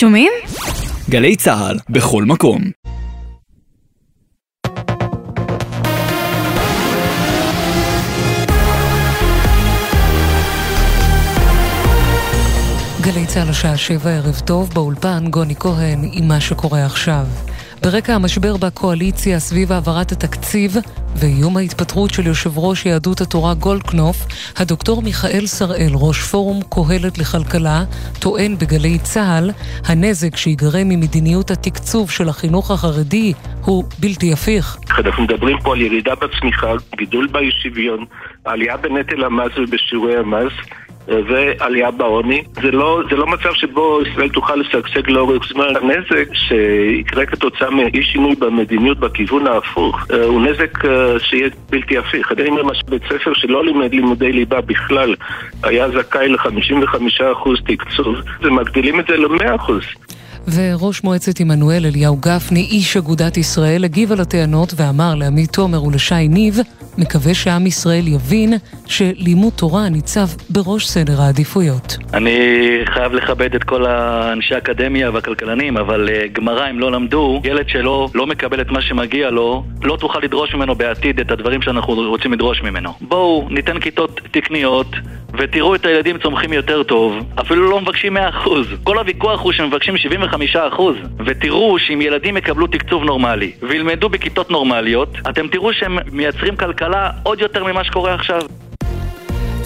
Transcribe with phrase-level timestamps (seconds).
[0.00, 0.32] שומעים?
[1.10, 2.62] גלי צה"ל, בכל מקום.
[13.00, 17.26] גלי צה"ל השעה שבע ערב טוב, באולפן גוני כהן עם מה שקורה עכשיו.
[17.82, 20.72] ברקע המשבר בקואליציה סביב העברת התקציב
[21.16, 24.16] ואיום ההתפטרות של יושב ראש יהדות התורה גולדקנופ,
[24.56, 27.84] הדוקטור מיכאל שראל, ראש פורום קהלת לכלכלה,
[28.20, 29.50] טוען בגלי צה"ל,
[29.84, 33.32] הנזק שיגרם ממדיניות התקצוב של החינוך החרדי
[33.64, 34.76] הוא בלתי הפיך.
[34.98, 38.04] אנחנו מדברים פה על ירידה בצמיחה, גידול באי שוויון,
[38.44, 40.52] עלייה בנטל המס ובשיעורי המס
[41.08, 42.42] ועלייה בעוני.
[42.62, 45.76] זה לא, זה לא מצב שבו ישראל תוכל לשגשג לאורך זמן.
[45.76, 52.32] הנזק שיקרה כתוצאה מאי שינוי במדיניות בכיוון ההפוך אה, הוא נזק אה, שיהיה בלתי הפיך.
[52.48, 55.14] אומר למשל בית ספר שלא לימד לימודי ליבה בכלל
[55.62, 60.17] היה זכאי ל-55% תקצוב, ומגדילים את זה ל-100%.
[60.54, 66.28] וראש מועצת עמנואל אליהו גפני, איש אגודת ישראל, הגיב על הטענות ואמר לעמית תומר ולשי
[66.28, 66.58] ניב,
[66.98, 68.52] מקווה שעם ישראל יבין
[68.86, 71.96] שלימוד תורה ניצב בראש סדר העדיפויות.
[72.14, 72.38] אני
[72.84, 78.08] חייב לכבד את כל האנשי האקדמיה והכלכלנים, אבל uh, גמרא אם לא למדו, ילד שלא
[78.14, 82.32] לא מקבל את מה שמגיע לו, לא תוכל לדרוש ממנו בעתיד את הדברים שאנחנו רוצים
[82.32, 82.92] לדרוש ממנו.
[83.00, 84.86] בואו ניתן כיתות תקניות
[85.38, 88.20] ותראו את הילדים צומחים יותר טוב, אפילו לא מבקשים 100%.
[88.84, 90.37] כל הוויכוח הוא שמבקשים 75%.
[91.26, 97.40] ותראו שאם ילדים יקבלו תקצוב נורמלי וילמדו בכיתות נורמליות, אתם תראו שהם מייצרים כלכלה עוד
[97.40, 98.40] יותר ממה שקורה עכשיו.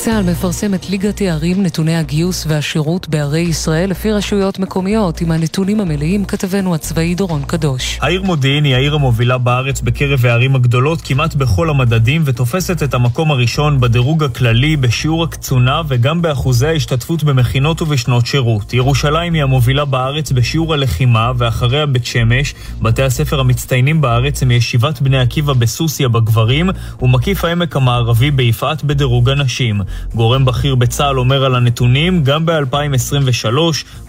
[0.04, 5.20] צה"ל מפרסם את ליגת הערים, נתוני הגיוס והשירות בערי ישראל לפי רשויות מקומיות.
[5.20, 7.98] עם הנתונים המלאים כתבנו הצבאי דורון קדוש.
[8.00, 13.30] העיר מודיעין היא העיר המובילה בארץ בקרב הערים הגדולות כמעט בכל המדדים ותופסת את המקום
[13.30, 18.74] הראשון בדירוג הכללי, בשיעור הקצונה וגם באחוזי ההשתתפות במכינות ובשנות שירות.
[18.74, 22.54] ירושלים היא המובילה בארץ בשיעור הלחימה ואחריה בית שמש.
[22.80, 26.70] בתי הספר המצטיינים בארץ הם ישיבת בני עקיבא בסוסיה בגברים
[27.02, 29.82] ומקיף העמק המערבי ביפעת בדירוג הנשים.
[30.14, 33.56] גורם בכיר בצה"ל אומר על הנתונים, גם ב-2023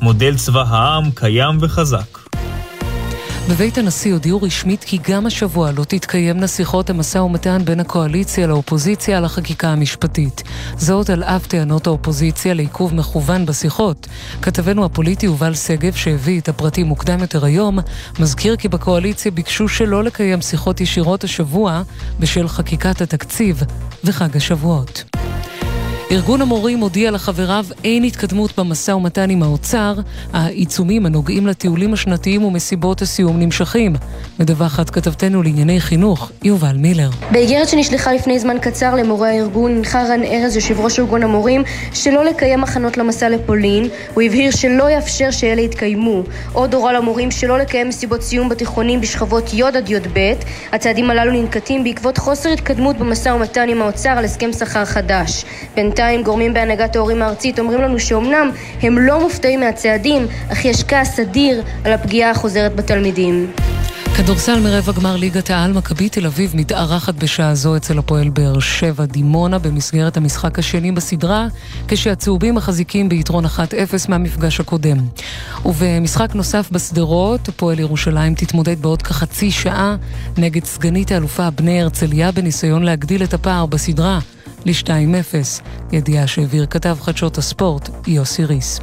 [0.01, 2.23] מודל צבא העם קיים וחזק.
[3.49, 9.17] בבית הנשיא הודיעו רשמית כי גם השבוע לא תתקיימנה שיחות המשא ומתן בין הקואליציה לאופוזיציה
[9.17, 10.44] על החקיקה המשפטית.
[10.77, 14.07] זאת על אף טענות האופוזיציה לעיכוב מכוון בשיחות.
[14.41, 17.79] כתבנו הפוליטי יובל שגב, שהביא את הפרטים מוקדם יותר היום,
[18.19, 21.81] מזכיר כי בקואליציה ביקשו שלא לקיים שיחות ישירות השבוע
[22.19, 23.63] בשל חקיקת התקציב
[24.03, 25.22] וחג השבועות.
[26.13, 29.94] ארגון המורים הודיע לחבריו אין התקדמות במשא ומתן עם האוצר,
[30.34, 33.96] העיצומים הנוגעים לטיולים השנתיים ומסיבות הסיום נמשכים.
[34.40, 37.09] מדווחת כתבתנו לענייני חינוך, יובל מילר.
[37.31, 41.63] באיגרת שנשלחה לפני זמן קצר למורי הארגון, הנחה רן ארז, יושב ראש ארגון המורים,
[41.94, 43.90] שלא לקיים הכנות למסע לפולין.
[44.13, 46.24] הוא הבהיר שלא יאפשר שאלה יתקיימו.
[46.53, 50.34] עוד הורה למורים שלא לקיים מסיבות סיום בתיכונים בשכבות י' עד י"ב.
[50.72, 55.45] הצעדים הללו ננקטים בעקבות חוסר התקדמות במשא ומתן עם האוצר על הסכם שכר חדש.
[56.03, 61.19] בינתיים גורמים בהנהגת ההורים הארצית אומרים לנו שאומנם הם לא מופתעים מהצעדים, אך יש כעס
[61.19, 63.52] אדיר על הפגיעה החוזרת בתלמידים.
[64.18, 69.06] כדורסל מרבע גמר ליגת העל, מכבי תל אביב מתארחת בשעה זו אצל הפועל באר שבע
[69.06, 71.47] דימונה במסגרת המשחק השני בסדרה,
[71.88, 73.50] כשהצהובים מחזיקים ביתרון 1-0
[74.09, 74.97] מהמפגש הקודם.
[75.66, 79.96] ובמשחק נוסף בשדרות, הפועל ירושלים תתמודד בעוד כחצי שעה
[80.38, 84.19] נגד סגנית האלופה בני הרצליה בניסיון להגדיל את הפער בסדרה.
[84.66, 88.79] ל-2-0, ידיעה שהעביר כתב חדשות הספורט יוסי ריס.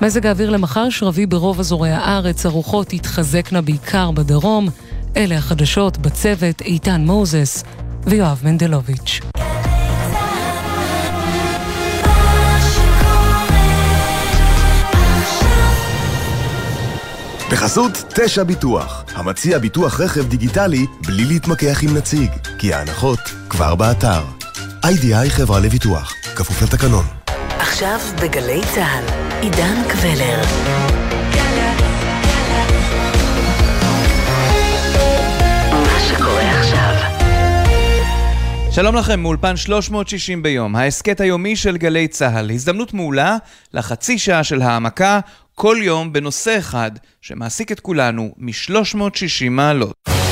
[0.00, 4.68] מזג האוויר למחר שרבי ברוב אזורי הארץ, הרוחות יתחזקנה בעיקר בדרום.
[5.16, 7.64] אלה החדשות בצוות איתן מוזס
[8.06, 9.20] ויואב מנדלוביץ'.
[17.50, 24.43] בחסות תשע ביטוח, המציע ביטוח רכב דיגיטלי בלי להתמקח עם נציג, כי ההנחות כבר באתר.
[24.84, 27.04] איי-די-איי חברה לביטוח, כפוף לתקנון.
[27.58, 29.04] עכשיו בגלי צה"ל,
[29.40, 30.42] עידן קבלר.
[38.70, 42.50] שלום לכם, מאולפן 360 ביום, ההסכת היומי של גלי צה"ל.
[42.50, 43.36] הזדמנות מעולה
[43.74, 45.20] לחצי שעה של העמקה,
[45.54, 46.90] כל יום בנושא אחד
[47.22, 50.23] שמעסיק את כולנו מ-360 מעלות.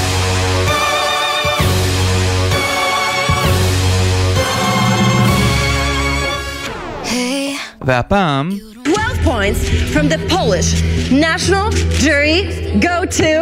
[7.85, 8.51] והפעם...
[8.85, 9.61] 12 points
[9.95, 11.71] from the Polish national
[12.01, 12.39] jury
[12.81, 13.33] go to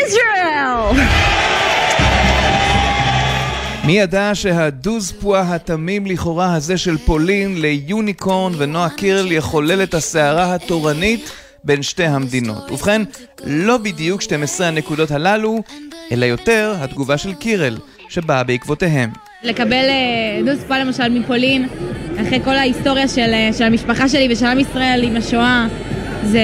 [0.00, 0.94] Israel!
[3.84, 10.54] מי ידע שהדוז פועה התמים לכאורה הזה של פולין ליוניקורן ונועה קירל יחולל את הסערה
[10.54, 11.30] התורנית
[11.64, 12.70] בין שתי המדינות.
[12.70, 13.02] ובכן,
[13.44, 15.62] לא בדיוק 12 הנקודות הללו,
[16.12, 17.78] אלא יותר התגובה של קירל,
[18.08, 19.10] שבאה בעקבותיהם.
[19.44, 21.68] לקבל אה, עדות ספה למשל מפולין,
[22.22, 25.66] אחרי כל ההיסטוריה של, אה, של המשפחה שלי ושל עם ישראל עם השואה,
[26.24, 26.40] זה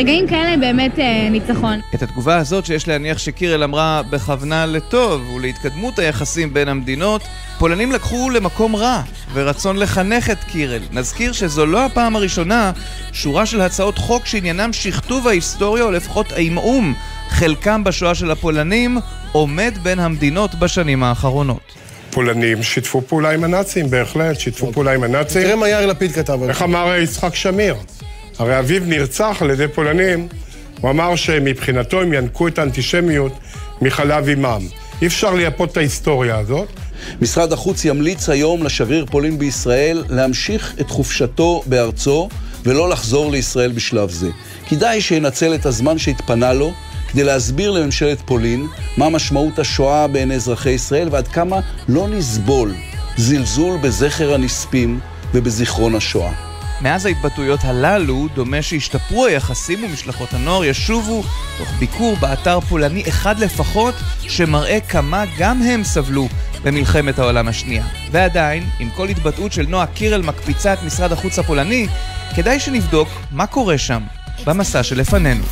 [0.00, 1.80] רגעים כאלה באמת אה, ניצחון.
[1.94, 7.22] את התגובה הזאת שיש להניח שקירל אמרה בכוונה לטוב ולהתקדמות היחסים בין המדינות,
[7.58, 9.02] פולנים לקחו למקום רע
[9.32, 10.82] ורצון לחנך את קירל.
[10.92, 12.72] נזכיר שזו לא הפעם הראשונה
[13.12, 16.94] שורה של הצעות חוק שעניינם שכתוב ההיסטוריה או לפחות העמעום
[17.28, 18.98] חלקם בשואה של הפולנים
[19.32, 21.72] עומד בין המדינות בשנים האחרונות.
[22.10, 25.42] פולנים שיתפו פעולה עם הנאצים, בהחלט, שיתפו פעולה עם הנאצים.
[25.42, 26.38] תראה מה יאיר לפיד כתב.
[26.48, 27.74] איך אמר יצחק שמיר?
[28.40, 30.28] הרי אביו נרצח על ידי פולנים,
[30.80, 33.32] הוא אמר שמבחינתו הם ינקו את האנטישמיות
[33.82, 34.60] מחלב אימם.
[35.02, 36.68] אי אפשר לייפות את ההיסטוריה הזאת.
[37.22, 42.28] משרד החוץ ימליץ היום לשגריר פולין בישראל להמשיך את חופשתו בארצו
[42.64, 44.30] ולא לחזור לישראל בשלב זה.
[44.68, 46.72] כדאי שינצל את הזמן שהתפנה לו
[47.08, 48.66] כדי להסביר לממשלת פולין
[48.96, 52.74] מה משמעות השואה בעיני אזרחי ישראל ועד כמה לא נסבול
[53.16, 55.00] זלזול בזכר הנספים
[55.34, 56.49] ובזיכרון השואה.
[56.80, 61.22] מאז ההתבטאויות הללו, דומה שהשתפרו היחסים ומשלחות הנוער ישובו
[61.58, 66.28] תוך ביקור באתר פולני אחד לפחות, שמראה כמה גם הם סבלו
[66.62, 67.84] במלחמת העולם השנייה.
[68.10, 71.86] ועדיין, עם כל התבטאות של נועה קירל מקפיצה את משרד החוץ הפולני,
[72.36, 74.02] כדאי שנבדוק מה קורה שם,
[74.46, 75.44] במסע שלפנינו.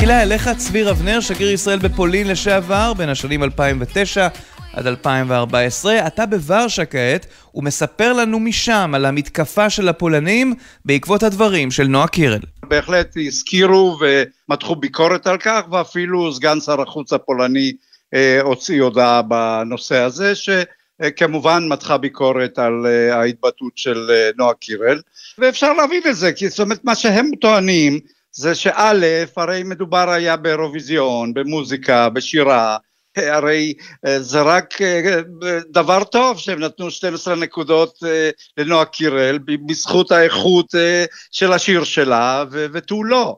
[0.00, 4.28] ותחילה אליך צביר אבנר, שגריר ישראל בפולין לשעבר, בין השנים 2009
[4.72, 6.06] עד 2014.
[6.06, 10.54] אתה בוורשה כעת, ומספר לנו משם על המתקפה של הפולנים
[10.84, 12.38] בעקבות הדברים של נועה קירל.
[12.68, 17.72] בהחלט הזכירו ומתחו ביקורת על כך, ואפילו סגן שר החוץ הפולני
[18.14, 25.00] אה, הוציא הודעה בנושא הזה, שכמובן מתחה ביקורת על אה, ההתבטאות של אה, נועה קירל,
[25.38, 28.00] ואפשר להבין את זה, כי זאת אומרת מה שהם טוענים
[28.32, 32.76] זה שא', הרי מדובר היה באירוויזיון, במוזיקה, בשירה,
[33.16, 33.74] הרי
[34.06, 35.20] אה, זה רק אה,
[35.70, 40.74] דבר טוב שהם נתנו 12 נקודות אה, לנועה קירל בזכות האיכות
[41.30, 43.36] של השיר שלה ותו לא.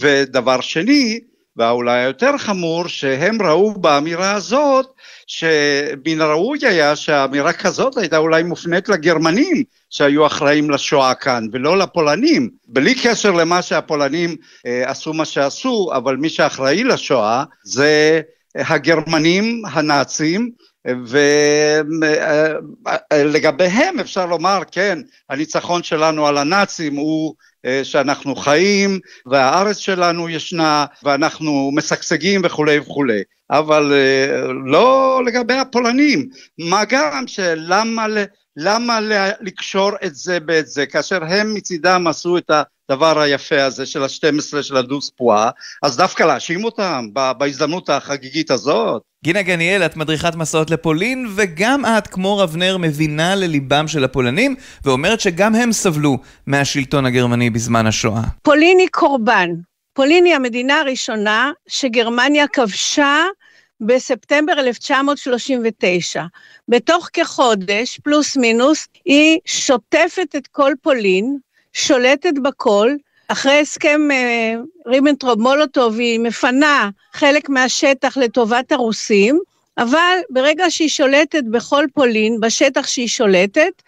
[0.00, 1.20] ודבר שני,
[1.56, 4.86] ואולי היותר חמור, שהם ראו באמירה הזאת
[5.34, 12.50] שמן הראוי היה שאמירה כזאת הייתה אולי מופנית לגרמנים שהיו אחראים לשואה כאן ולא לפולנים,
[12.68, 14.36] בלי קשר למה שהפולנים
[14.66, 18.20] אה, עשו מה שעשו, אבל מי שאחראי לשואה זה
[18.54, 20.50] הגרמנים הנאצים
[23.12, 24.98] ולגביהם אפשר לומר כן
[25.30, 27.34] הניצחון שלנו על הנאצים הוא
[27.64, 33.22] אה, שאנחנו חיים והארץ שלנו ישנה ואנחנו משגשגים וכולי וכולי.
[33.50, 38.06] אבל אה, לא לגבי הפולנים מה גם שלמה
[38.56, 38.98] למה
[39.40, 40.86] לקשור את זה באת זה?
[40.86, 42.50] כאשר הם מצידם עשו את
[42.92, 45.50] הדבר היפה הזה של ה-12 של הדוס פואה
[45.82, 47.06] אז דווקא להאשים אותם
[47.38, 53.88] בהזדמנות החגיגית הזאת גינה גניאל, את מדריכת מסעות לפולין, וגם את, כמו רבנר, מבינה לליבם
[53.88, 54.54] של הפולנים,
[54.84, 58.22] ואומרת שגם הם סבלו מהשלטון הגרמני בזמן השואה.
[58.42, 59.50] פולין היא קורבן.
[59.94, 63.16] פולין היא המדינה הראשונה שגרמניה כבשה
[63.80, 66.22] בספטמבר 1939.
[66.68, 71.38] בתוך כחודש, פלוס מינוס, היא שוטפת את כל פולין,
[71.72, 72.94] שולטת בכל,
[73.28, 74.54] אחרי הסכם אה,
[74.86, 79.40] ריבנטרופ מולוטוב היא מפנה חלק מהשטח לטובת הרוסים,
[79.78, 83.82] אבל ברגע שהיא שולטת בכל פולין, בשטח שהיא שולטת,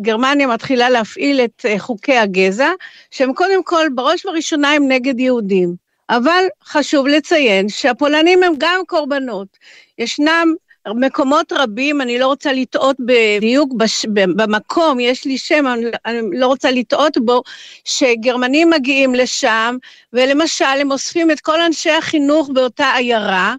[0.00, 2.70] גרמניה מתחילה להפעיל את אה, חוקי הגזע,
[3.10, 5.74] שהם קודם כל, בראש ובראשונה הם נגד יהודים.
[6.10, 9.48] אבל חשוב לציין שהפולנים הם גם קורבנות.
[9.98, 10.54] ישנם
[10.88, 16.46] מקומות רבים, אני לא רוצה לטעות בדיוק בש, במקום, יש לי שם, אני, אני לא
[16.46, 17.42] רוצה לטעות בו,
[17.84, 19.76] שגרמנים מגיעים לשם,
[20.12, 23.54] ולמשל הם אוספים את כל אנשי החינוך באותה עיירה,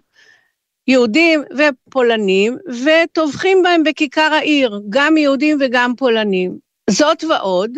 [0.88, 6.58] יהודים ופולנים, וטובחים בהם בכיכר העיר, גם יהודים וגם פולנים.
[6.90, 7.70] זאת ועוד,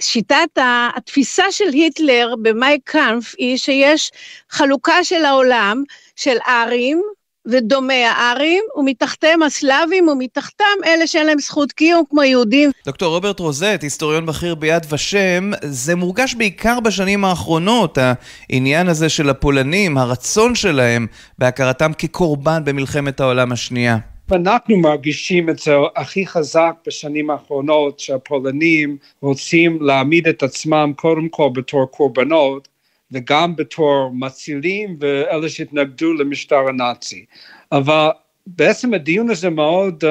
[0.00, 0.58] שיטת
[0.96, 4.10] התפיסה של היטלר במאי קאנף היא שיש
[4.50, 5.82] חלוקה של העולם
[6.16, 7.02] של ערים
[7.46, 12.70] ודומי הארים, ומתחתיהם הסלאבים, ומתחתם אלה שאין להם זכות קיום כמו יהודים.
[12.86, 19.30] דוקטור רוברט רוזט, היסטוריון בכיר ביד ושם, זה מורגש בעיקר בשנים האחרונות, העניין הזה של
[19.30, 21.06] הפולנים, הרצון שלהם
[21.38, 23.98] בהכרתם כקורבן במלחמת העולם השנייה.
[24.28, 31.48] ואנחנו מרגישים את זה הכי חזק בשנים האחרונות שהפולנים רוצים להעמיד את עצמם קודם כל
[31.54, 32.68] בתור קורבנות
[33.12, 37.24] וגם בתור מצילים ואלה שהתנגדו למשטר הנאצי.
[37.72, 38.08] אבל
[38.46, 40.08] בעצם הדיון הזה מאוד, uh,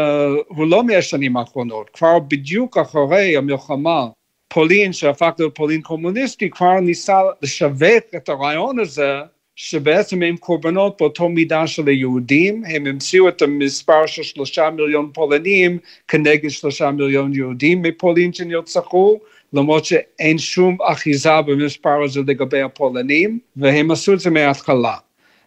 [0.48, 4.08] הוא לא מהשנים האחרונות, כבר בדיוק אחרי המלחמה,
[4.48, 9.20] פולין שהפך להיות פולין קומוניסטי, כבר ניסה לשווק את הרעיון הזה
[9.56, 15.78] שבעצם הם קורבנות באותו מידה של היהודים, הם המציאו את המספר של שלושה מיליון פולנים
[16.08, 19.20] כנגד שלושה מיליון יהודים מפולין שנרצחו,
[19.54, 24.96] למרות שאין שום אחיזה במספר הזה לגבי הפולנים, והם עשו את זה מההתחלה.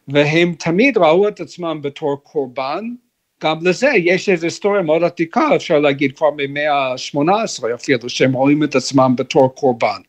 [0.09, 2.85] והם תמיד ראו את עצמם בתור קורבן,
[3.43, 8.65] גם לזה יש איזו היסטוריה מאוד עתיקה, אפשר להגיד כבר ממאה ה-18 אפילו, שהם רואים
[8.65, 10.01] את עצמם בתור קורבן.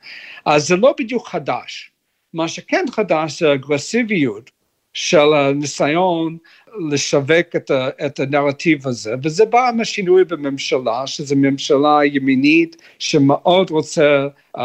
[0.46, 1.92] אז זה לא בדיוק חדש.
[2.34, 4.52] מה שכן חדש זה אגרסיביות
[4.94, 6.38] של הניסיון
[6.80, 14.28] לשווק את, ה, את הנרטיב הזה, וזה בא מהשינוי בממשלה, שזו ממשלה ימינית שמאוד רוצה
[14.58, 14.62] um,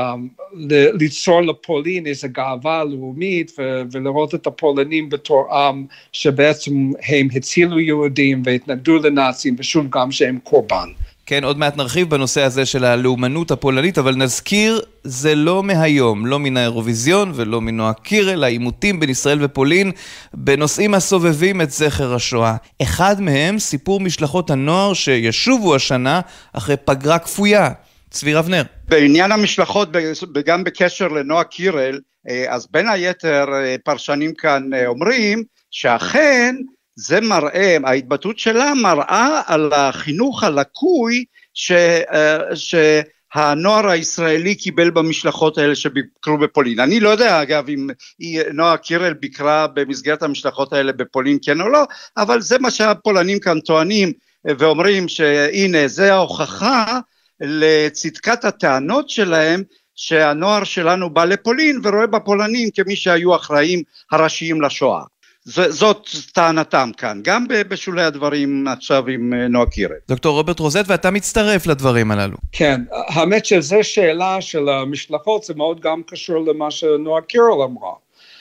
[1.01, 8.43] ליצור לפולין איזו גאווה לאומית ו, ולראות את הפולנים בתור עם שבעצם הם הצילו יהודים
[8.45, 10.89] והתנגדו לנאצים ושוב גם שהם קורבן.
[11.31, 16.39] כן, עוד מעט נרחיב בנושא הזה של הלאומנות הפולנית, אבל נזכיר, זה לא מהיום, לא
[16.39, 19.93] מן האירוויזיון ולא מנועה קירל, העימותים בין ישראל ופולין
[20.35, 22.57] בנושאים הסובבים את זכר השואה.
[22.83, 26.21] אחד מהם, סיפור משלחות הנוער שישובו השנה
[26.53, 27.71] אחרי פגרה כפויה.
[28.11, 28.63] צבי רבנר.
[28.89, 29.89] בעניין המשלחות,
[30.35, 36.57] וגם בקשר לנועה קירל, אה, אז בין היתר אה, פרשנים כאן אה, אומרים שאכן
[37.01, 45.75] זה מראה, ההתבטאות שלה מראה על החינוך הלקוי ש, אה, שהנוער הישראלי קיבל במשלחות האלה
[45.75, 46.81] שביקרו בפולין.
[46.81, 47.89] אני לא יודע אגב אם
[48.53, 51.85] נועה קירל ביקרה במסגרת המשלחות האלה בפולין כן או לא,
[52.17, 54.13] אבל זה מה שהפולנים כאן טוענים
[54.45, 57.01] ואומרים שהנה זה ההוכחה
[57.41, 59.63] לצדקת הטענות שלהם
[59.97, 65.03] שהנוער שלנו בא לפולין ורואה בפולנים כמי שהיו אחראים הראשיים לשואה.
[65.45, 69.95] זאת טענתם כאן, גם בשולי הדברים עכשיו עם אה, נועה קירל.
[70.09, 72.37] דוקטור רוברט רוזט, ואתה מצטרף לדברים הללו.
[72.53, 77.93] כן, האמת שזו שאלה של המשלחות, זה מאוד גם קשור למה שנועה קירל אמרה.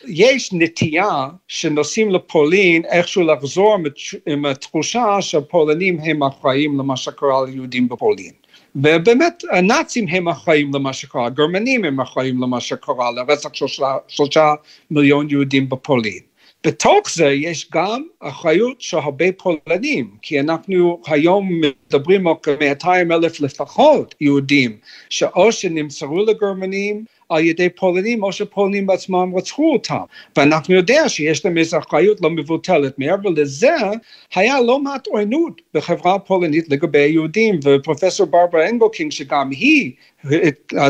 [0.08, 3.77] יש נטייה שנוסעים לפולין איכשהו לחזור
[4.25, 8.32] עם התחושה שהפולנים הם אחראים למה שקרה ליהודים בפולין.
[8.75, 14.53] ובאמת הנאצים הם אחראים למה שקרה, הגרמנים הם אחראים למה שקרה, לרצח שלושה, שלושה
[14.91, 16.29] מיליון יהודים בפולין.
[16.63, 23.39] בתוך זה יש גם אחריות של הרבה פולנים, כי אנחנו היום מדברים על כ-200 אלף
[23.39, 24.78] לפחות יהודים,
[25.10, 29.98] שאו שנמסרו לגרמנים על ידי פולנים, או שפולנים בעצמם רצחו אותם.
[30.38, 33.00] ואנחנו יודעים שיש להם איזו אחריות לא מבוטלת.
[33.00, 33.75] מעבר לזה,
[34.36, 39.92] היה לא מעט עוינות בחברה הפולנית לגבי היהודים, ופרופסור ברברה אנגלקינג, שגם היא,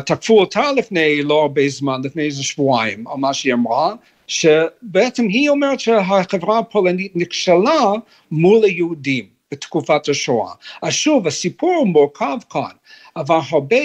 [0.05, 3.93] תקפו אותה לפני לא הרבה זמן, לפני איזה שבועיים, על מה שהיא אמרה,
[4.29, 7.91] שבעצם היא אומרת שהחברה הפולנית נכשלה
[8.31, 10.51] מול היהודים בתקופת השואה.
[10.81, 12.71] אז שוב, הסיפור מורכב כאן,
[13.15, 13.75] אבל הרבה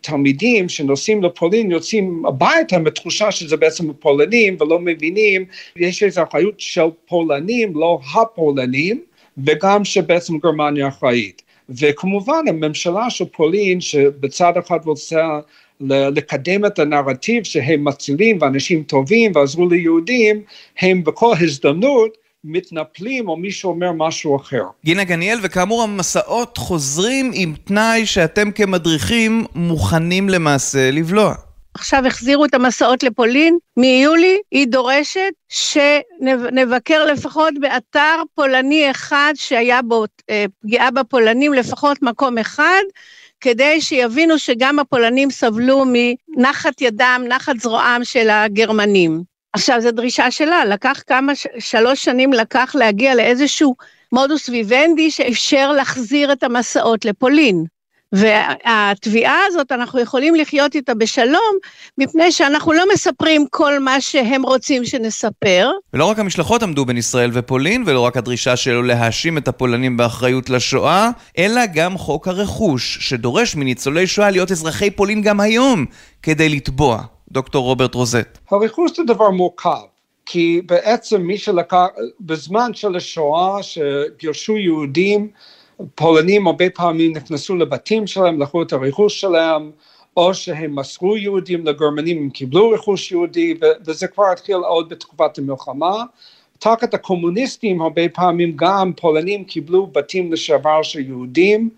[0.00, 5.44] תלמידים שנוסעים לפולין יוצאים הביתה בתחושה שזה בעצם הפולנים ולא מבינים,
[5.76, 9.02] יש איזו אחריות של פולנים, לא הפולנים,
[9.46, 11.42] וגם שבעצם גרמניה אחראית.
[11.68, 15.40] וכמובן הממשלה של פולין שבצד אחד רוצה
[15.80, 20.42] לקדם את הנרטיב שהם מצילים ואנשים טובים ועזרו ליהודים,
[20.80, 24.62] הם בכל הזדמנות מתנפלים או מישהו אומר משהו אחר.
[24.84, 31.34] גינה גניאל, וכאמור המסעות חוזרים עם תנאי שאתם כמדריכים מוכנים למעשה לבלוע.
[31.74, 40.04] עכשיו החזירו את המסעות לפולין, מיולי היא דורשת שנבקר לפחות באתר פולני אחד שהיה בו
[40.30, 42.82] אה, פגיעה בפולנים, לפחות מקום אחד,
[43.40, 49.22] כדי שיבינו שגם הפולנים סבלו מנחת ידם, נחת זרועם של הגרמנים.
[49.52, 53.74] עכשיו, זו דרישה שלה, לקח כמה, שלוש שנים לקח להגיע לאיזשהו
[54.12, 57.64] מודוס ויוונדי שאפשר להחזיר את המסעות לפולין.
[58.12, 61.58] והתביעה הזאת, אנחנו יכולים לחיות איתה בשלום,
[61.98, 65.70] מפני שאנחנו לא מספרים כל מה שהם רוצים שנספר.
[65.92, 70.50] ולא רק המשלחות עמדו בין ישראל ופולין, ולא רק הדרישה שלו להאשים את הפולנים באחריות
[70.50, 75.86] לשואה, אלא גם חוק הרכוש, שדורש מניצולי שואה להיות אזרחי פולין גם היום,
[76.22, 77.02] כדי לתבוע.
[77.30, 78.38] דוקטור רוברט רוזט.
[78.50, 79.70] הרכוש זה דבר מורכב.
[80.26, 81.86] כי בעצם מי שלקח,
[82.20, 85.28] בזמן של השואה שגירשו יהודים,
[85.94, 89.70] פולנים הרבה פעמים נכנסו לבתים שלהם, לקחו את הרכוש שלהם,
[90.16, 93.54] או שהם מסרו יהודים לגרמנים, הם קיבלו רכוש יהודי,
[93.86, 96.04] וזה כבר התחיל עוד בתקופת המלחמה.
[96.58, 101.70] תחת הקומוניסטים הרבה פעמים גם פולנים קיבלו בתים לשעבר של יהודים,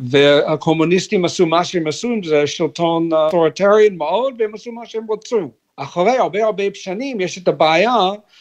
[0.00, 5.50] והקומוניסטים עשו מה שהם עשו, זה שלטון אוטוריטרי מאוד, והם עשו מה שהם רצו.
[5.76, 7.96] אחרי הרבה הרבה שנים יש את הבעיה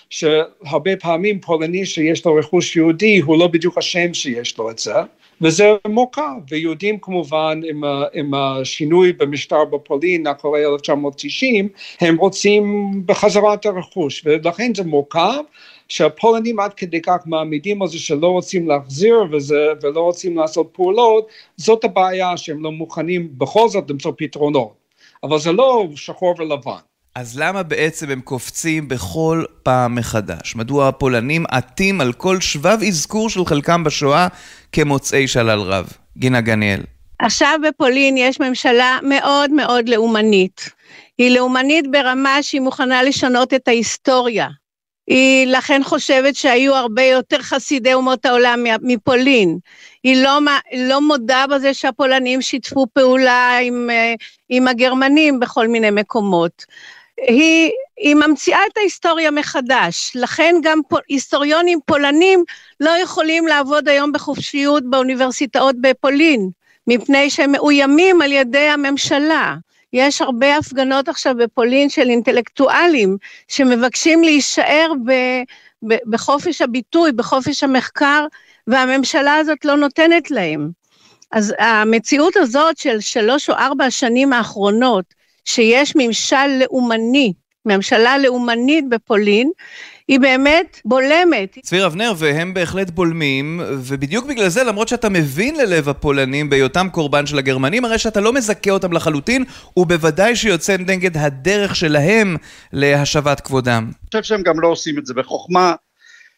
[0.10, 4.94] שהרבה פעמים פולני שיש לו רכוש יהודי הוא לא בדיוק אשם שיש לו את זה
[5.42, 11.70] וזה מורכב ויהודים כמובן עם, עם השינוי במשטר בפולין אחרי 1990
[12.02, 15.44] הם רוצים בחזרת הרכוש ולכן זה מורכב
[15.88, 21.28] שהפולנים עד כדי כך מעמידים על זה שלא רוצים להחזיר וזה, ולא רוצים לעשות פעולות,
[21.58, 24.74] זאת הבעיה שהם לא מוכנים בכל זאת למצוא פתרונות.
[25.24, 26.95] אבל זה לא שחור ולבן.
[27.16, 30.56] אז למה בעצם הם קופצים בכל פעם מחדש?
[30.56, 34.28] מדוע הפולנים עטים על כל שבב אזכור של חלקם בשואה
[34.72, 35.90] כמוצאי שלל רב?
[36.18, 36.82] גינה גניאל.
[37.20, 40.70] עכשיו בפולין יש ממשלה מאוד מאוד לאומנית.
[41.18, 44.48] היא לאומנית ברמה שהיא מוכנה לשנות את ההיסטוריה.
[45.08, 49.58] היא לכן חושבת שהיו הרבה יותר חסידי אומות העולם מפולין.
[50.04, 50.40] היא לא,
[50.78, 54.14] לא מודה בזה שהפולנים שיתפו פעולה עם, אה,
[54.50, 56.66] עם הגרמנים בכל מיני מקומות.
[57.18, 62.44] היא, היא ממציאה את ההיסטוריה מחדש, לכן גם פול, היסטוריונים פולנים
[62.80, 66.50] לא יכולים לעבוד היום בחופשיות באוניברסיטאות בפולין,
[66.88, 69.56] מפני שהם מאוימים על ידי הממשלה.
[69.94, 73.18] יש הרבה הפגנות עכשיו בפולין של אינטלקטואלים
[73.48, 75.12] שמבקשים להישאר ב,
[75.88, 78.26] ב, בחופש הביטוי, בחופש המחקר,
[78.68, 80.70] והממשלה הזאת לא נותנת להם.
[81.32, 85.06] אז המציאות הזאת של שלוש או ארבע השנים האחרונות,
[85.46, 87.34] שיש ממשל לאומני,
[87.66, 89.52] ממשלה לאומנית בפולין,
[90.08, 91.58] היא באמת בולמת.
[91.62, 97.26] צביר אבנר, והם בהחלט בולמים, ובדיוק בגלל זה, למרות שאתה מבין ללב הפולנים בהיותם קורבן
[97.26, 99.44] של הגרמנים, הרי שאתה לא מזכה אותם לחלוטין,
[99.78, 102.38] ובוודאי שיוצא נגד הדרך שלהם
[102.74, 103.84] להשבת כבודם.
[103.84, 105.74] אני חושב שהם גם לא עושים את זה בחוכמה.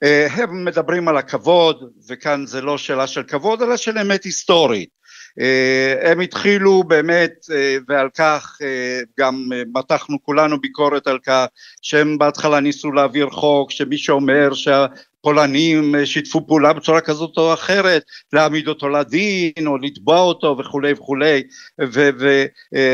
[0.03, 4.96] אה, הם מדברים על הכבוד, וכאן זה לא שאלה של כבוד, אלא של אמת היסטורית.
[5.39, 11.45] אה, הם התחילו באמת אה, ועל כך אה, גם מתחנו כולנו ביקורת על כך
[11.81, 18.03] שהם בהתחלה ניסו להעביר חוק שמי שאומר שהפולנים שיתפו פעולה בצורה כזאת או אחרת
[18.33, 21.43] להעמיד אותו לדין או לתבוע אותו וכולי וכולי.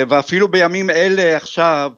[0.10, 1.92] ואפילו בימים אלה עכשיו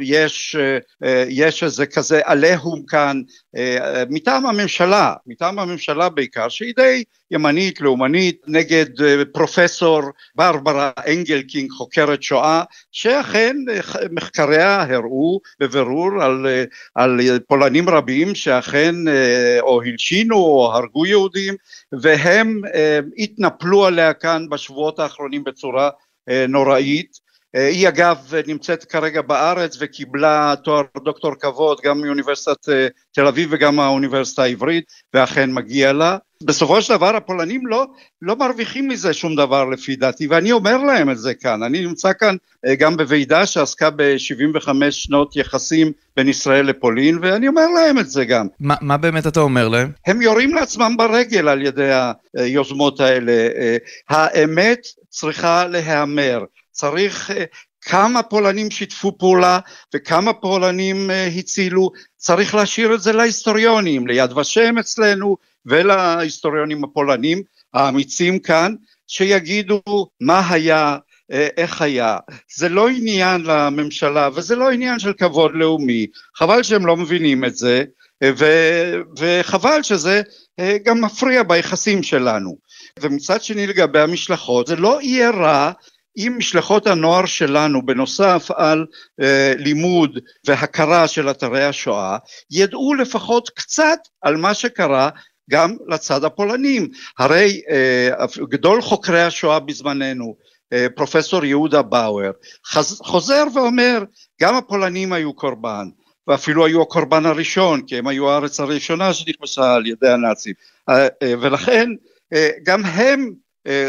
[0.00, 0.56] יש,
[1.04, 3.22] אה, יש איזה כזה עליהום כאן
[3.56, 8.86] אה, מטעם הממשלה, מטעם הממשלה בעיקר, שהיא די ימנית, לאומנית, נגד
[9.32, 10.02] פרופסור
[10.34, 13.56] ברברה אנגלקינג, חוקרת שואה, שאכן
[14.10, 16.46] מחקריה הראו בבירור על,
[16.94, 18.94] על פולנים רבים שאכן
[19.60, 21.54] או הלשינו או הרגו יהודים,
[21.92, 22.60] והם
[23.18, 25.90] התנפלו עליה כאן בשבועות האחרונים בצורה
[26.48, 27.18] נוראית.
[27.20, 27.25] אה,
[27.56, 33.76] היא אגב נמצאת כרגע בארץ וקיבלה תואר דוקטור כבוד גם מאוניברסיטת אה, תל אביב וגם
[33.76, 36.16] מהאוניברסיטה העברית ואכן מגיע לה.
[36.42, 37.86] בסופו של דבר הפולנים לא,
[38.22, 42.12] לא מרוויחים מזה שום דבר לפי דעתי ואני אומר להם את זה כאן, אני נמצא
[42.18, 48.10] כאן אה, גם בוועידה שעסקה ב-75 שנות יחסים בין ישראל לפולין ואני אומר להם את
[48.10, 48.46] זה גם.
[48.62, 49.90] ما, מה באמת אתה אומר להם?
[50.06, 51.90] הם יורים לעצמם ברגל על ידי
[52.36, 53.48] היוזמות האלה,
[54.08, 56.44] האמת צריכה להיאמר
[56.76, 57.44] צריך אה,
[57.80, 59.58] כמה פולנים שיתפו פעולה
[59.94, 65.36] וכמה פולנים אה, הצילו, צריך להשאיר את זה להיסטוריונים, ליד ושם אצלנו
[65.66, 67.42] ולהיסטוריונים הפולנים
[67.74, 68.74] האמיצים כאן,
[69.06, 69.82] שיגידו
[70.20, 70.96] מה היה,
[71.32, 72.18] אה, איך היה.
[72.56, 77.56] זה לא עניין לממשלה וזה לא עניין של כבוד לאומי, חבל שהם לא מבינים את
[77.56, 77.84] זה
[78.24, 80.22] ו- וחבל שזה
[80.84, 82.56] גם מפריע ביחסים שלנו.
[83.00, 85.72] ומצד שני לגבי המשלחות זה לא יהיה רע
[86.16, 88.86] אם משלחות הנוער שלנו בנוסף על
[89.20, 92.16] אה, לימוד והכרה של אתרי השואה
[92.50, 95.10] ידעו לפחות קצת על מה שקרה
[95.50, 96.88] גם לצד הפולנים.
[97.18, 100.36] הרי אה, גדול חוקרי השואה בזמננו
[100.72, 102.30] אה, פרופסור יהודה באואר
[102.66, 104.04] חז, חוזר ואומר
[104.40, 105.88] גם הפולנים היו קורבן
[106.26, 110.54] ואפילו היו הקורבן הראשון כי הם היו הארץ הראשונה שנכבשה על ידי הנאצים.
[110.88, 111.90] אה, אה, ולכן
[112.32, 113.32] אה, גם הם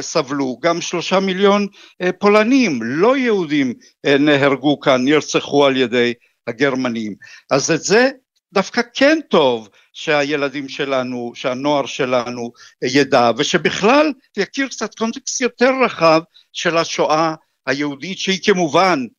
[0.01, 1.67] סבלו, גם שלושה מיליון
[2.01, 3.73] אה, פולנים לא יהודים
[4.05, 6.13] אה, נהרגו כאן, נרצחו על ידי
[6.47, 7.15] הגרמנים.
[7.51, 8.09] אז את זה
[8.53, 12.51] דווקא כן טוב שהילדים שלנו, שהנוער שלנו
[12.83, 16.21] ידע, ושבכלל יכיר קצת קונטקסט יותר רחב
[16.53, 17.33] של השואה
[17.65, 19.16] היהודית שהיא כמובן אה,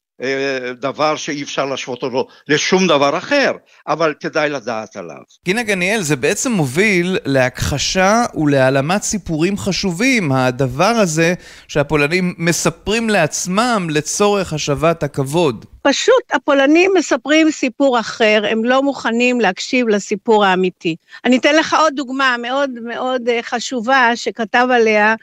[0.81, 3.53] דבר שאי אפשר להשוות אותו לשום דבר אחר,
[3.89, 5.17] אבל כדאי לדעת עליו.
[5.45, 11.35] גינה גניאל, זה בעצם מוביל להכחשה ולהעלמת סיפורים חשובים, הדבר הזה
[11.69, 15.65] שהפולנים מספרים לעצמם לצורך השבת הכבוד.
[15.83, 20.97] פשוט הפולנים מספרים סיפור אחר, הם לא מוכנים להקשיב לסיפור האמיתי.
[21.25, 25.15] אני אתן לך עוד דוגמה מאוד מאוד אה, חשובה שכתב עליה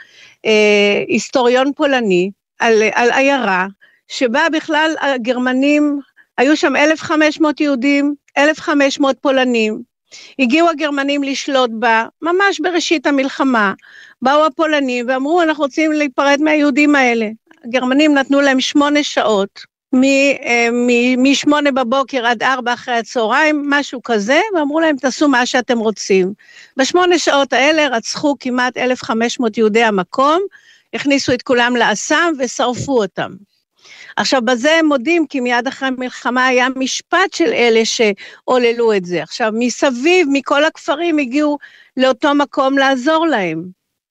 [0.46, 3.68] אה, היסטוריון פולני, על, על עיירה
[4.08, 6.00] שבה בכלל הגרמנים
[6.38, 9.82] היו שם 1,500 יהודים, 1,500 פולנים.
[10.40, 13.74] הגיעו הגרמנים לשלוט בה, ממש בראשית המלחמה.
[14.22, 17.30] באו הפולנים ואמרו, אנחנו רוצים להיפרד מהיהודים האלה.
[17.66, 20.70] הגרמנים נתנו להם שמונה שעות, אה,
[21.18, 26.34] משמונה בבוקר עד ארבע אחרי הצהריים, משהו כזה, ואמרו להם, תעשו מה שאתם רוצים.
[26.78, 30.42] בשמונה שעות האלה רצחו כמעט 1,500 יהודי המקום,
[30.94, 33.32] הכניסו את כולם לאסם ושרפו אותם.
[34.16, 39.24] עכשיו, בזה הם מודים, כי מיד אחרי המלחמה היה משפט של אלה שעוללו את זה.
[39.24, 41.58] עכשיו, מסביב, מכל הכפרים הגיעו
[41.98, 43.66] לאותו מקום לעזור להם.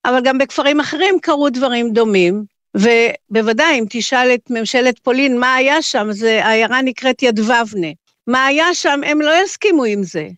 [0.05, 5.83] אבל גם בכפרים אחרים קרו דברים דומים, ובוודאי, אם תשאל את ממשלת פולין מה היה
[5.83, 7.89] שם, זה, העיירה נקראת ידבבנה.
[8.27, 10.29] מה היה שם, הם לא יסכימו עם זה.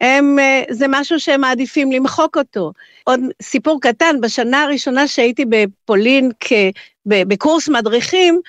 [0.00, 2.72] הם, אה, זה משהו שהם מעדיפים למחוק אותו.
[3.04, 6.52] עוד סיפור קטן, בשנה הראשונה שהייתי בפולין כ,
[7.06, 8.40] בקורס מדריכים,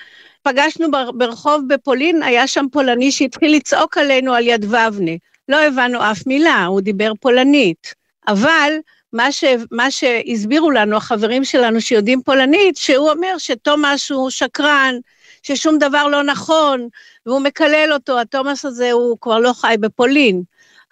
[0.42, 5.12] פגשנו ברחוב בפולין, היה שם פולני שהתחיל לצעוק עלינו על יד ובנה.
[5.48, 7.94] לא הבנו אף מילה, הוא דיבר פולנית.
[8.28, 8.72] אבל
[9.12, 14.94] מה, ש, מה שהסבירו לנו החברים שלנו שיודעים פולנית, שהוא אומר שתומאס הוא שקרן,
[15.42, 16.88] ששום דבר לא נכון,
[17.26, 20.42] והוא מקלל אותו, התומאס הזה הוא כבר לא חי בפולין.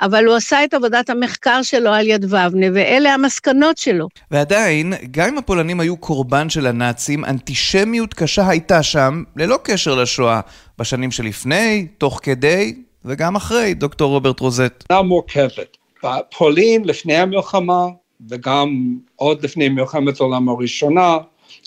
[0.01, 4.09] אבל הוא עשה את עבודת המחקר שלו על יד ובנה, ואלה המסקנות שלו.
[4.31, 10.41] ועדיין, גם אם הפולנים היו קורבן של הנאצים, אנטישמיות קשה הייתה שם, ללא קשר לשואה,
[10.79, 14.85] בשנים שלפני, תוך כדי וגם אחרי, דוקטור רוברט רוזט.
[15.07, 15.77] מורכבת.
[16.05, 17.87] בפולין, לפני המלחמה,
[18.29, 21.17] וגם עוד לפני מלחמת העולם הראשונה,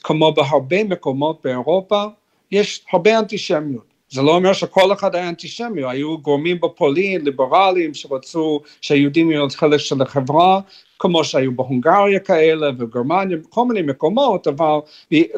[0.04, 2.04] כמו בהרבה מקומות באירופה,
[2.52, 3.91] יש הרבה אנטישמיות.
[4.12, 9.78] זה לא אומר שכל אחד היה אנטישמי, היו גורמים בפולין, ליברליים, שרצו שהיהודים יהיו חלק
[9.78, 10.60] של החברה,
[11.00, 14.80] כמו שהיו בהונגריה כאלה וגרמניה, כל מיני מקומות, אבל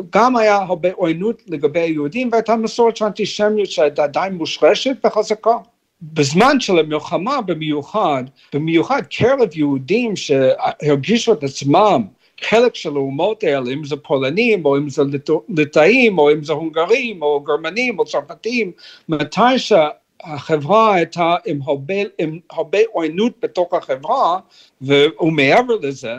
[0.09, 5.57] גם היה הרבה עוינות לגבי היהודים והייתה מסורת של אנטישמיות שהייתה עדיין מושרשת וחזקה.
[6.01, 12.03] בזמן של המלחמה במיוחד, במיוחד קרב יהודים שהרגישו את עצמם
[12.41, 15.01] חלק של האומות האלה, אם זה פולנים, או אם זה
[15.49, 18.71] ליטאים, או אם זה הונגרים, או גרמנים, או צרפתים,
[19.09, 24.39] מתי שהחברה הייתה עם הרבה, עם הרבה עוינות בתוך החברה,
[24.81, 26.15] ומעבר לזה,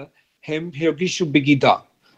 [0.46, 1.74] הם הרגישו בגידה.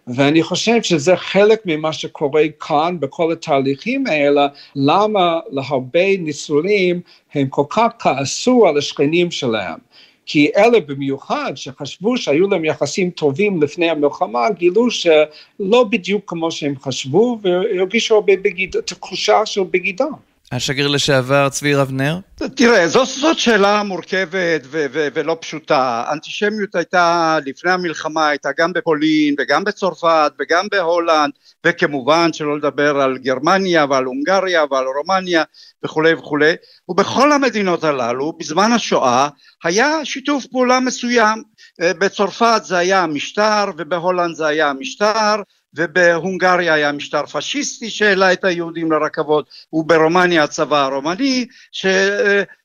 [0.07, 7.01] ואני חושב שזה חלק ממה שקורה כאן בכל התהליכים האלה, למה להרבה ניצולים
[7.35, 9.79] הם כל כך כעסו על השכנים שלהם.
[10.27, 16.75] כי אלה במיוחד שחשבו שהיו להם יחסים טובים לפני המלחמה, גילו שלא בדיוק כמו שהם
[16.81, 20.05] חשבו והרגישו הרבה בגידה, תחושה של בגידה.
[20.53, 22.19] השגריר לשעבר צבי רבנר?
[22.57, 26.05] תראה, זאת, זאת שאלה מורכבת ו- ו- ולא פשוטה.
[26.13, 31.33] אנטישמיות הייתה לפני המלחמה, הייתה גם בפולין וגם בצרפת וגם בהולנד,
[31.67, 35.43] וכמובן שלא לדבר על גרמניה ועל הונגריה ועל רומניה
[35.85, 36.53] וכולי וכולי,
[36.89, 39.29] ובכל המדינות הללו בזמן השואה
[39.65, 41.43] היה שיתוף פעולה מסוים.
[41.81, 45.37] אה, בצרפת זה היה המשטר ובהולנד זה היה המשטר
[45.77, 51.87] ובהונגריה היה משטר פשיסטי שהעלה את היהודים לרכבות וברומניה הצבא הרומני ש,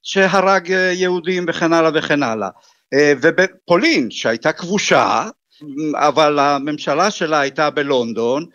[0.03, 2.49] שהרג יהודים וכן הלאה וכן הלאה.
[2.95, 5.29] ובפולין שהייתה כבושה
[5.93, 8.45] אבל הממשלה שלה הייתה בלונדון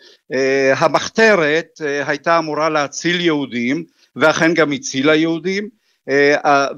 [0.75, 3.83] המחתרת הייתה אמורה להציל יהודים
[4.15, 5.69] ואכן גם הצילה יהודים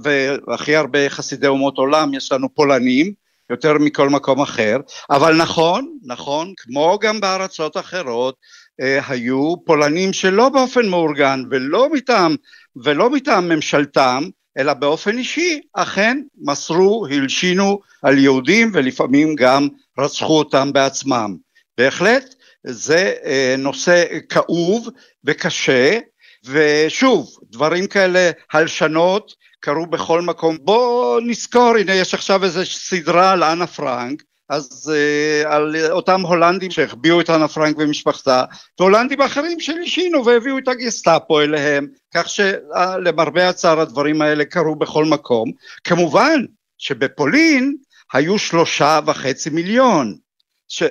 [0.03, 3.13] והכי הרבה חסידי אומות עולם יש לנו פולנים
[3.49, 4.77] יותר מכל מקום אחר,
[5.09, 8.35] אבל נכון, נכון, כמו גם בארצות אחרות,
[8.81, 12.35] אה, היו פולנים שלא באופן מאורגן ולא מטעם,
[12.83, 14.23] ולא מטעם ממשלתם,
[14.57, 19.67] אלא באופן אישי, אכן מסרו, הלשינו על יהודים ולפעמים גם
[19.99, 21.35] רצחו אותם בעצמם.
[21.77, 24.89] בהחלט זה אה, נושא כאוב
[25.23, 25.99] וקשה,
[26.45, 30.57] ושוב, דברים כאלה, הלשנות, קרו בכל מקום.
[30.61, 36.71] בוא נזכור, הנה יש עכשיו איזו סדרה על אנה פרנק, אז uh, על אותם הולנדים
[36.71, 38.43] שהחביאו את אנה פרנק ומשפחתה,
[38.79, 45.51] והולנדים אחרים שהלשינו והביאו את הגסטאפו אליהם, כך שלמרבה הצער הדברים האלה קרו בכל מקום.
[45.83, 46.45] כמובן
[46.77, 47.75] שבפולין
[48.13, 50.15] היו שלושה וחצי מיליון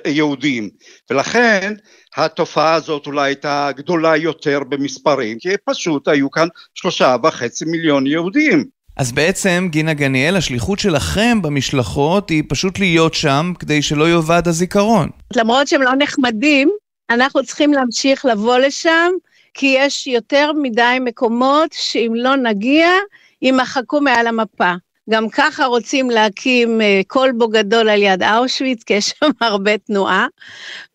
[0.07, 0.69] יהודים,
[1.09, 1.73] ולכן
[2.17, 8.65] התופעה הזאת אולי הייתה גדולה יותר במספרים, כי פשוט היו כאן שלושה וחצי מיליון יהודים.
[8.97, 15.09] אז בעצם, גינה גניאל, השליחות שלכם במשלחות היא פשוט להיות שם כדי שלא יאבד הזיכרון.
[15.35, 16.69] למרות שהם לא נחמדים,
[17.09, 19.11] אנחנו צריכים להמשיך לבוא לשם,
[19.53, 22.89] כי יש יותר מדי מקומות שאם לא נגיע,
[23.41, 24.73] יימחקו מעל המפה.
[25.09, 30.27] גם ככה רוצים להקים כלבו אה, גדול על יד אושוויץ, כי יש שם הרבה תנועה,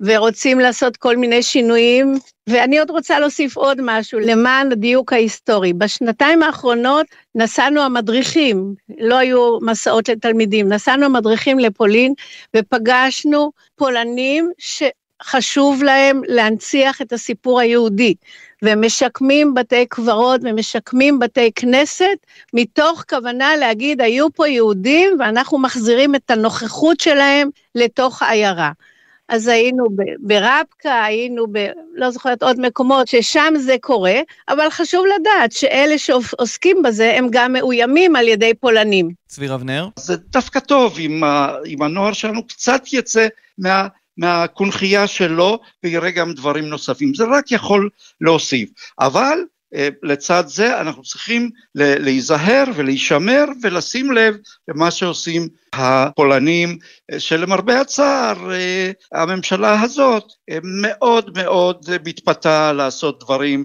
[0.00, 2.14] ורוצים לעשות כל מיני שינויים.
[2.48, 5.72] ואני עוד רוצה להוסיף עוד משהו למען הדיוק ההיסטורי.
[5.72, 12.14] בשנתיים האחרונות נסענו המדריכים, לא היו מסעות לתלמידים, נסענו המדריכים לפולין
[12.56, 14.82] ופגשנו פולנים ש...
[15.22, 18.14] חשוב להם להנציח את הסיפור היהודי,
[18.64, 26.14] והם משקמים בתי קברות ומשקמים בתי כנסת, מתוך כוונה להגיד, היו פה יהודים ואנחנו מחזירים
[26.14, 28.72] את הנוכחות שלהם לתוך העיירה.
[29.28, 29.84] אז היינו
[30.18, 31.66] ברבקה, היינו ב...
[31.94, 37.52] לא זוכרת עוד מקומות ששם זה קורה, אבל חשוב לדעת שאלה שעוסקים בזה הם גם
[37.52, 39.10] מאוימים על ידי פולנים.
[39.26, 39.88] צבי רבנר?
[39.96, 41.22] זה דווקא טוב אם,
[41.66, 43.26] אם הנוער שלנו קצת יצא
[43.58, 43.86] מה...
[44.16, 48.68] מהקונכייה שלו ויראה גם דברים נוספים, זה רק יכול להוסיף,
[49.00, 49.38] אבל
[49.74, 54.36] אה, לצד זה אנחנו צריכים להיזהר ולהישמר ולשים לב
[54.68, 56.78] למה שעושים הפולנים
[57.12, 60.24] אה, שלמרבה הצער אה, הממשלה הזאת
[60.64, 63.64] מאוד מאוד מתפתה לעשות דברים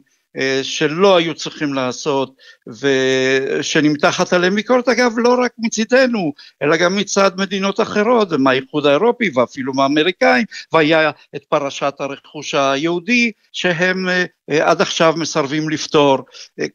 [0.63, 2.35] שלא היו צריכים לעשות
[2.67, 9.73] ושנמתחת עליהם ביקורת אגב לא רק מצידנו אלא גם מצד מדינות אחרות מהאיחוד האירופי ואפילו
[9.73, 16.17] מהאמריקאים והיה את פרשת הרכוש היהודי שהם אה, אה, עד עכשיו מסרבים לפתור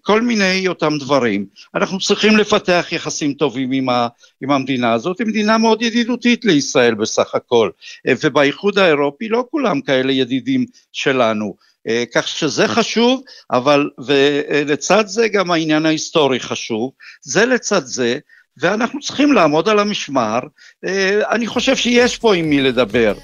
[0.01, 1.47] כל מיני אותם דברים.
[1.75, 4.09] אנחנו צריכים לפתח יחסים טובים עם, ה,
[4.40, 7.71] עם המדינה הזאת היא מדינה מאוד ידידותית לישראל בסך הכל
[8.09, 11.47] ובאיחוד האירופי לא כולם כאלה ידידים שלנו.
[11.47, 11.73] אה,
[12.14, 16.90] כך שזה חשוב, אבל ולצד זה גם העניין ההיסטורי חשוב,
[17.23, 18.18] זה לצד זה,
[18.57, 20.38] ואנחנו צריכים לעמוד על המשמר,
[20.87, 23.14] אה, אני חושב שיש פה עם מי לדבר,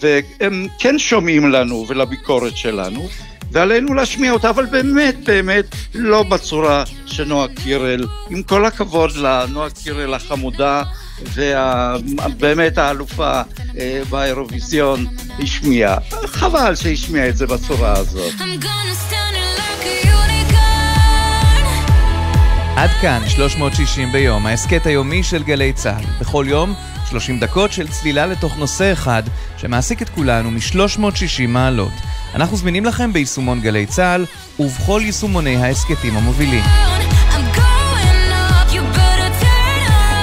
[0.00, 3.08] והם כן שומעים לנו ולביקורת שלנו,
[3.52, 10.14] ועלינו להשמיע אותה, אבל באמת באמת לא בצורה שנועה קירל, עם כל הכבוד לנועה קירל
[10.14, 10.82] החמודה
[11.34, 13.42] ובאמת האלופה
[13.78, 15.06] אה, באירוויזיון
[15.38, 15.96] השמיעה.
[16.26, 18.32] חבל שהשמיעה את זה בצורה הזאת.
[22.76, 26.04] עד כאן 360 ביום, ההסכת היומי של גלי צה"ל.
[26.20, 26.74] בכל יום
[27.10, 29.22] 30 דקות של צלילה לתוך נושא אחד
[29.56, 31.92] שמעסיק את כולנו מ-360 מעלות.
[32.34, 34.26] אנחנו זמינים לכם ביישומון גלי צה"ל
[34.58, 36.64] ובכל יישומוני ההסכתים המובילים.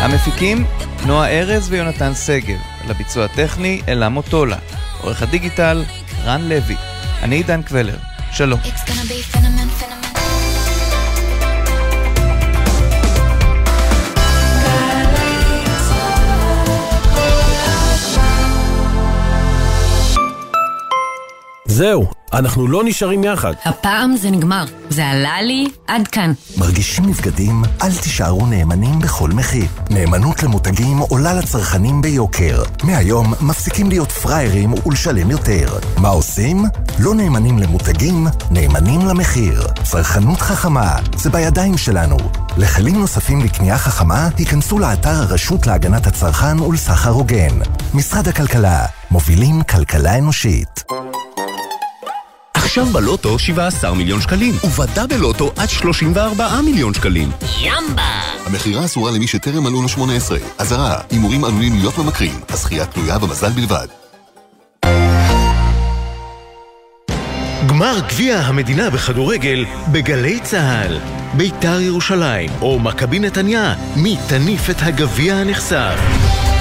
[0.01, 0.65] המפיקים
[1.05, 2.57] נועה ארז ויונתן שגב,
[2.89, 4.57] לביצוע הטכני אלה מוטולה,
[5.01, 5.83] עורך הדיגיטל
[6.23, 6.75] רן לוי.
[7.23, 7.97] אני עידן קבלר,
[8.31, 8.59] שלום.
[21.65, 23.53] זהו, אנחנו לא נשארים יחד.
[23.65, 24.65] הפעם זה נגמר.
[24.89, 26.33] זה עלה לי עד כאן.
[26.57, 27.61] מרגישים נבגדים?
[27.81, 29.65] אל תישארו נאמנים בכל מחיר.
[29.89, 32.63] נאמנות למותגים עולה לצרכנים ביוקר.
[32.83, 35.79] מהיום מפסיקים להיות פראיירים ולשלם יותר.
[35.97, 36.65] מה עושים?
[36.99, 39.67] לא נאמנים למותגים, נאמנים למחיר.
[39.83, 42.17] צרכנות חכמה, זה בידיים שלנו.
[42.57, 47.59] לכלים נוספים לקנייה חכמה, היכנסו לאתר הרשות להגנת הצרכן ולסחר הוגן.
[47.93, 50.83] משרד הכלכלה, מובילים כלכלה אנושית.
[52.67, 57.31] עכשיו בלוטו 17 מיליון שקלים, ובדאבל לוטו עד 34 מיליון שקלים.
[57.61, 58.21] ימבה!
[58.45, 60.37] המכירה אסורה למי שטרם מלאו לו 18.
[60.57, 62.39] אזהרה, הימורים עלולים להיות ממכרים.
[62.49, 63.87] הזכייה תלויה במזל בלבד.
[67.67, 70.97] גמר גביע המדינה בכדורגל בגלי צה"ל.
[71.33, 75.95] ביתר ירושלים או מכבי נתניה, מי תניף את הגביע הנחשף?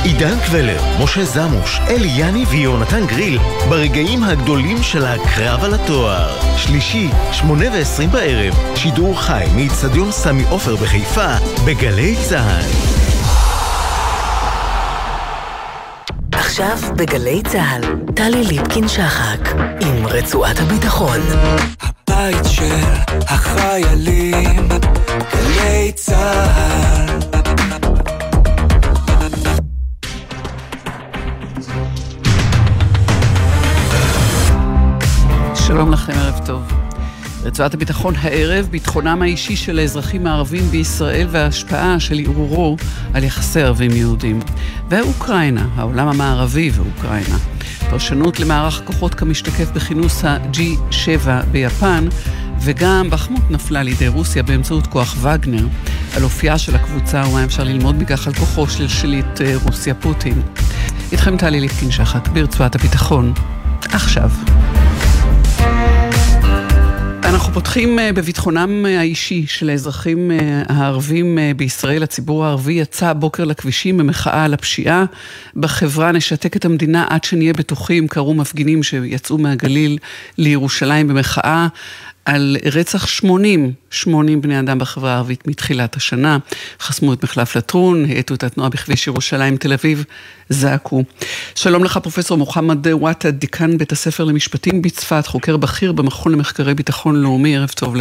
[0.07, 3.38] עידן קבלר, משה זמוש, אלי יני ויונתן גריל
[3.69, 6.57] ברגעים הגדולים של הקרב על התואר.
[6.57, 11.35] שלישי, שמונה ועשרים בערב, שידור חי מאיצטדיון סמי עופר בחיפה,
[11.66, 12.71] בגלי צה"ל.
[16.33, 17.83] עכשיו בגלי צה"ל,
[18.14, 19.49] טלי ליפקין-שחק,
[19.81, 21.21] עם רצועת הביטחון.
[21.81, 22.85] הבית של
[23.29, 24.69] החיילים,
[25.33, 27.36] גלי צה"ל.
[35.66, 36.62] שלום לכם, ערב טוב.
[37.44, 42.76] רצועת הביטחון הערב, ביטחונם האישי של האזרחים הערבים בישראל וההשפעה של ערעורו
[43.14, 44.40] על יחסי ערבים יהודים.
[44.90, 47.37] ואוקראינה, העולם המערבי ואוקראינה.
[47.90, 52.09] פרשנות למערך כוחות כמשתקף בכינוס ה-G7 ביפן,
[52.61, 55.66] וגם בחמות נפלה לידי רוסיה באמצעות כוח וגנר,
[56.16, 60.42] על אופייה של הקבוצה ומה אפשר ללמוד מכך על כוחו של שליט אה, רוסיה פוטין.
[61.12, 63.33] איתכם טלי ליפקין שחק ברצועת הביטחון.
[63.83, 64.31] עכשיו.
[67.57, 72.03] פותחים אה, בביטחונם אה, האישי של האזרחים אה, הערבים בישראל.
[72.03, 75.05] הציבור הערבי יצא הבוקר לכבישים במחאה על הפשיעה.
[75.57, 79.99] בחברה נשתק את המדינה עד שנהיה בטוחים, קראו מפגינים שיצאו מהגליל
[80.38, 81.66] לירושלים במחאה.
[82.26, 86.38] על רצח 80, 80 בני אדם בחברה הערבית מתחילת השנה.
[86.80, 90.04] חסמו את מחלף לטרון, האטו את התנועה בכביש ירושלים תל אביב,
[90.48, 91.04] זעקו.
[91.54, 97.22] שלום לך פרופסור מוחמד וואטה, דיקן בית הספר למשפטים בצפת, חוקר בכיר במכון למחקרי ביטחון
[97.22, 97.94] לאומי, ערב טוב לך.